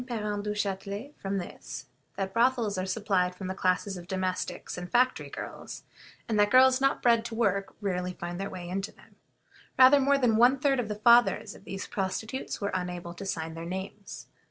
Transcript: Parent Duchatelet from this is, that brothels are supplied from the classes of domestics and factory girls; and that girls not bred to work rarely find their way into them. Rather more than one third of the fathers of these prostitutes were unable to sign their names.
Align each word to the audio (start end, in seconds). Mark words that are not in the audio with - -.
Parent 0.07 0.43
Duchatelet 0.45 1.13
from 1.19 1.37
this 1.37 1.51
is, 1.59 1.85
that 2.15 2.33
brothels 2.33 2.75
are 2.75 2.87
supplied 2.87 3.35
from 3.35 3.45
the 3.45 3.53
classes 3.53 3.97
of 3.97 4.07
domestics 4.07 4.75
and 4.75 4.91
factory 4.91 5.29
girls; 5.29 5.83
and 6.27 6.39
that 6.39 6.49
girls 6.49 6.81
not 6.81 7.03
bred 7.03 7.23
to 7.25 7.35
work 7.35 7.75
rarely 7.81 8.13
find 8.13 8.41
their 8.41 8.49
way 8.49 8.67
into 8.67 8.91
them. 8.91 9.17
Rather 9.77 9.99
more 9.99 10.17
than 10.17 10.37
one 10.37 10.57
third 10.57 10.79
of 10.79 10.87
the 10.87 10.95
fathers 10.95 11.53
of 11.53 11.65
these 11.65 11.85
prostitutes 11.85 12.59
were 12.59 12.71
unable 12.73 13.13
to 13.13 13.27
sign 13.27 13.53
their 13.53 13.63
names. 13.63 14.25